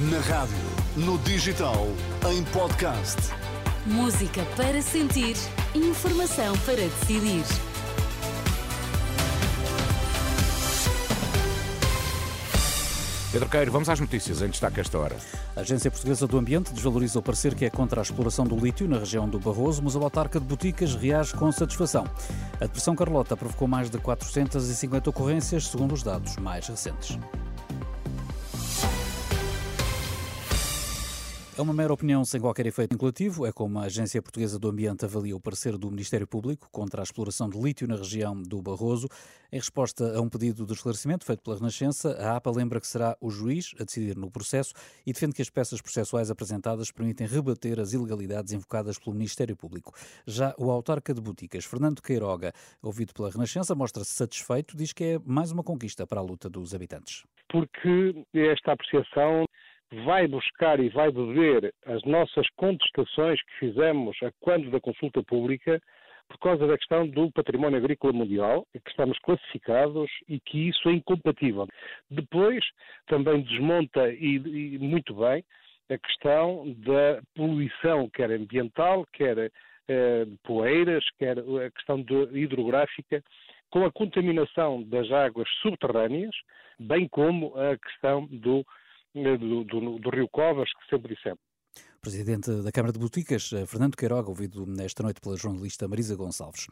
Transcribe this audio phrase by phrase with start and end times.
[0.00, 0.54] Na rádio,
[0.96, 1.88] no digital,
[2.30, 3.16] em podcast.
[3.84, 5.34] Música para sentir,
[5.74, 7.42] informação para decidir.
[13.32, 15.16] Pedro Queiro, vamos às notícias em destaque esta hora.
[15.56, 18.86] A Agência Portuguesa do Ambiente desvaloriza o parecer que é contra a exploração do lítio
[18.86, 22.04] na região do Barroso, mas a autarca de Boticas reage com satisfação.
[22.60, 27.18] A Depressão Carlota provocou mais de 450 ocorrências, segundo os dados mais recentes.
[31.58, 33.44] É uma mera opinião sem qualquer efeito vinculativo.
[33.44, 37.02] É como a Agência Portuguesa do Ambiente avalia o parecer do Ministério Público contra a
[37.02, 39.08] exploração de lítio na região do Barroso.
[39.50, 43.16] Em resposta a um pedido de esclarecimento feito pela Renascença, a APA lembra que será
[43.20, 44.72] o juiz a decidir no processo
[45.04, 49.92] e defende que as peças processuais apresentadas permitem rebater as ilegalidades invocadas pelo Ministério Público.
[50.28, 55.18] Já o autarca de Boticas, Fernando Queiroga, ouvido pela Renascença, mostra-se satisfeito, diz que é
[55.26, 57.24] mais uma conquista para a luta dos habitantes.
[57.50, 59.44] Porque esta apreciação
[60.04, 65.80] vai buscar e vai beber as nossas contestações que fizemos a quando da consulta pública
[66.28, 70.92] por causa da questão do património agrícola mundial, que estamos classificados e que isso é
[70.92, 71.66] incompatível.
[72.10, 72.62] Depois,
[73.06, 75.42] também desmonta e, e muito bem
[75.90, 79.50] a questão da poluição, quer ambiental, quer
[79.88, 83.24] eh, poeiras, quer a questão de, hidrográfica,
[83.70, 86.34] com a contaminação das águas subterrâneas,
[86.78, 88.64] bem como a questão do
[89.14, 91.47] do, do, do Rio Covas, que sempre dissemos.
[92.08, 96.66] Presidente da Câmara de Boticas, eh, Fernando Queiroga, ouvido nesta noite pela jornalista Marisa Gonçalves.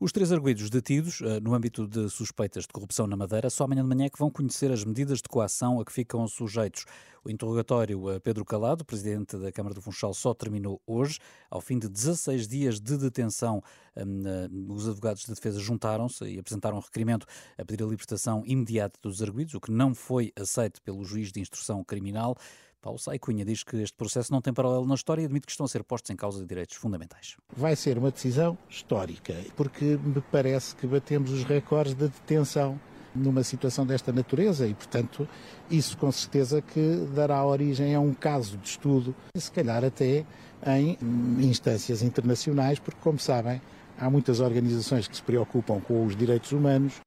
[0.00, 3.82] Os três arguídos detidos, eh, no âmbito de suspeitas de corrupção na Madeira, só amanhã
[3.82, 6.86] de manhã é que vão conhecer as medidas de coação a que ficam sujeitos.
[7.22, 11.18] O interrogatório a Pedro Calado, presidente da Câmara do Funchal, só terminou hoje.
[11.50, 13.62] Ao fim de 16 dias de detenção,
[13.94, 17.26] hum, os advogados de defesa juntaram-se e apresentaram um requerimento
[17.58, 21.40] a pedir a libertação imediata dos arguídos, o que não foi aceito pelo juiz de
[21.40, 22.34] instrução criminal.
[22.80, 25.52] Paulo Sai Cunha diz que este processo não tem paralelo na história e admite que
[25.52, 27.36] estão a ser postos em causa de direitos fundamentais.
[27.56, 32.80] Vai ser uma decisão histórica, porque me parece que batemos os recordes de detenção
[33.14, 35.28] numa situação desta natureza e, portanto,
[35.70, 40.24] isso com certeza que dará origem a um caso de estudo, se calhar até
[40.66, 40.96] em
[41.40, 43.60] instâncias internacionais, porque, como sabem,
[43.98, 47.00] há muitas organizações que se preocupam com os direitos humanos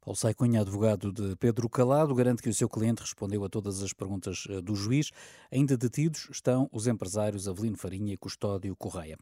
[0.00, 3.82] Paulo Sai Cunha, advogado de Pedro Calado, garante que o seu cliente respondeu a todas
[3.82, 5.10] as perguntas eh, do juiz.
[5.50, 9.18] Ainda detidos estão os empresários Avelino Farinha e Custódio Correia.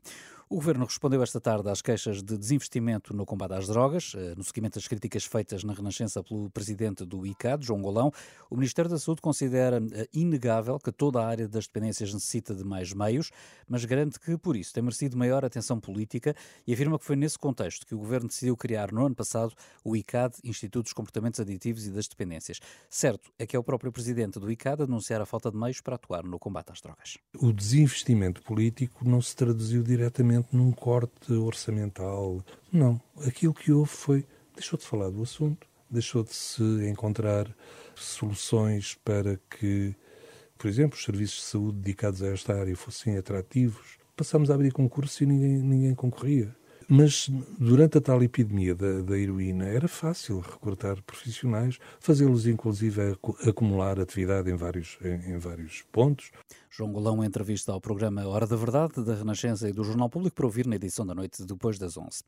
[0.48, 4.44] O Governo respondeu esta tarde às queixas de desinvestimento no combate às drogas, eh, no
[4.44, 8.12] seguimento das críticas feitas na Renascença pelo presidente do ICAD, João Golão.
[8.48, 12.62] O Ministério da Saúde considera eh, inegável que toda a área das dependências necessita de
[12.62, 13.32] mais meios,
[13.66, 16.32] mas garante que, por isso, tem merecido maior atenção política
[16.64, 19.96] e afirma que foi nesse contexto que o Governo decidiu criar no ano passado o
[19.96, 22.60] ICAD, Instituto dos Comportamentos Aditivos e das Dependências.
[22.88, 25.96] Certo é que é o próprio presidente do ICAD anunciar a falta de meios para
[25.96, 27.18] atuar no combate às drogas.
[27.38, 32.44] O desinvestimento político não se traduziu diretamente num corte orçamental.
[32.72, 33.00] Não.
[33.26, 34.26] Aquilo que houve foi.
[34.54, 37.54] deixou de falar do assunto, deixou de se encontrar
[37.94, 39.94] soluções para que,
[40.58, 43.98] por exemplo, os serviços de saúde dedicados a esta área fossem atrativos.
[44.16, 46.54] Passámos a abrir concursos e ninguém, ninguém concorria.
[46.88, 53.16] Mas durante a tal epidemia da, da heroína era fácil recrutar profissionais, fazê-los inclusive
[53.46, 56.30] acumular atividade em vários, em, em, vários pontos.
[56.70, 60.46] João Golão, entrevista ao programa Hora da Verdade, da Renascença e do Jornal Público, para
[60.46, 62.22] ouvir na edição da noite depois das 11.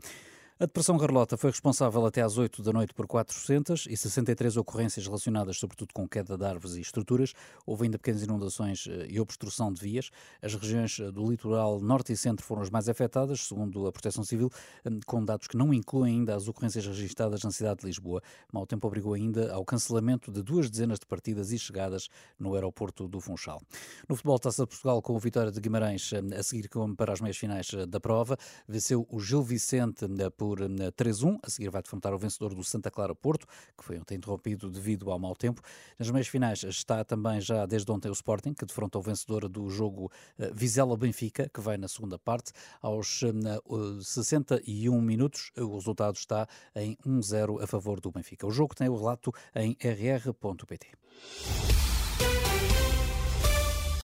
[0.60, 5.94] A Depressão Carlota foi responsável até às 8 da noite por 463 ocorrências relacionadas sobretudo
[5.94, 7.32] com queda de árvores e estruturas.
[7.64, 10.10] Houve ainda pequenas inundações eh, e obstrução de vias.
[10.42, 14.24] As regiões eh, do litoral norte e centro foram as mais afetadas, segundo a Proteção
[14.24, 14.50] Civil,
[14.84, 18.20] eh, com dados que não incluem ainda as ocorrências registradas na cidade de Lisboa.
[18.52, 23.06] Mau tempo obrigou ainda ao cancelamento de duas dezenas de partidas e chegadas no aeroporto
[23.06, 23.62] do Funchal.
[24.08, 27.36] No futebol Taça de Portugal, com a vitória de Guimarães a seguir para as meias
[27.36, 28.36] finais da prova,
[28.66, 30.04] venceu o Gil Vicente
[30.36, 31.34] por por 3-1.
[31.34, 34.70] Eh, a seguir vai defrontar o vencedor do Santa Clara Porto, que foi ontem interrompido
[34.70, 35.60] devido ao mau tempo.
[35.98, 39.68] Nas meias finais está também já desde ontem o Sporting, que defronta o vencedor do
[39.68, 42.52] jogo eh, Vizela-Benfica, que vai na segunda parte.
[42.80, 43.20] Aos
[44.02, 48.46] 61 eh, minutos, o resultado está em 1-0 a favor do Benfica.
[48.46, 51.77] O jogo tem o relato em rr.pt.